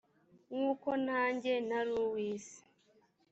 nk 0.53 0.61
uko 0.71 0.89
nanjye 1.07 1.51
ntari 1.67 1.91
uw 2.03 2.15
isi 2.31 2.59